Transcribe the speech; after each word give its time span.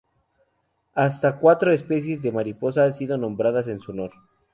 Hasta 0.95 1.37
cuatro 1.37 1.71
especies 1.71 2.23
de 2.23 2.31
mariposa 2.31 2.85
han 2.85 2.93
sido 2.93 3.19
nombradas 3.19 3.67
en 3.67 3.79
su 3.79 3.91
honor. 3.91 4.09